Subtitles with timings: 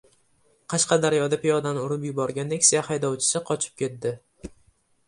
[0.73, 4.17] Qashqadaryoda piyodani urib yuborgan Nexia haydovchisi qochib ketdi